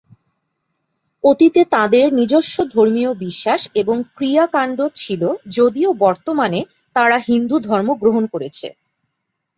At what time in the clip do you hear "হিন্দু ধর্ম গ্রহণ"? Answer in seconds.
7.27-8.23